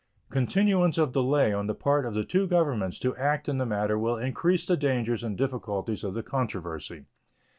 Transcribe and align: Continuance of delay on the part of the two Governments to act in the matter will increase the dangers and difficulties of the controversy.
Continuance 0.31 0.97
of 0.97 1.11
delay 1.11 1.53
on 1.53 1.67
the 1.67 1.75
part 1.75 2.07
of 2.07 2.15
the 2.15 2.23
two 2.23 2.47
Governments 2.47 2.97
to 2.97 3.15
act 3.17 3.47
in 3.47 3.59
the 3.59 3.67
matter 3.67 3.99
will 3.99 4.17
increase 4.17 4.65
the 4.65 4.75
dangers 4.75 5.23
and 5.23 5.37
difficulties 5.37 6.03
of 6.03 6.15
the 6.15 6.23
controversy. 6.23 7.05